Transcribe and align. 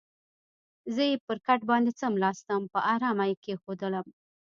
زه 0.93 1.01
یې 1.09 1.15
پر 1.25 1.37
کټ 1.45 1.59
باندې 1.69 1.91
څملاستم، 1.99 2.61
په 2.73 2.79
آرامه 2.93 3.25
یې 3.29 3.35
کېښودلم. 3.43 4.07